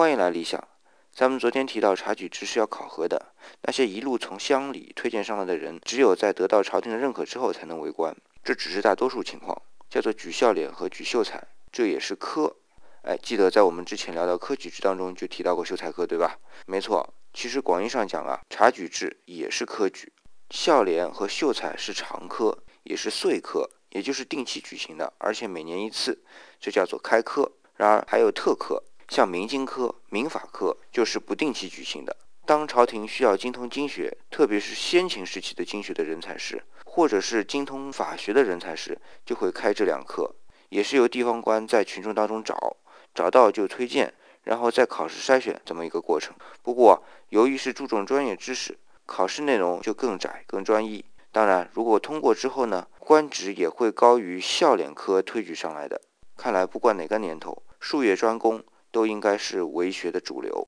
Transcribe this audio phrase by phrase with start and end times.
[0.00, 0.66] 欢迎来理想。
[1.12, 9.60] 咱们昨天提到察举制是要考核的，那些一路从乡里推荐上来的人，只有在得到朝廷的认可之后才能为官，这只是大多数情况，
[9.90, 12.56] 叫做举孝廉和举秀才，这也是科。
[13.02, 16.38] 哎，记得在我们之前聊到科举制当中就提到过秀才科，对吧？
[16.64, 20.10] 没错，其实广义上讲啊，察举制也是科举，
[20.48, 26.24] 孝廉和秀才是常科，也是岁科，也就是定期举行的，而且每年一次，
[26.58, 27.52] 这叫做开科。
[27.76, 28.82] 然而还有特科。
[29.10, 32.16] 像明经科、民法科就是不定期举行的。
[32.46, 40.32] 当朝廷需要精通经学，特别是先秦时期的经学的人才时，或者是精通法学的人才时，就会开这两科，
[40.68, 42.76] 也是由地方官在群众当中找，
[43.12, 46.32] 找到就推荐，然后再考试筛选这么一个过程。
[46.62, 51.04] 不过，由于是注重专业知识，考试内容就更窄、更专一。
[51.32, 56.00] 当然，如果通过之后呢，官职也会高于孝廉科推举上来的。
[56.36, 58.62] 看来，不管哪个年头，术业专攻。
[58.90, 60.50] 都应该是为学的主流。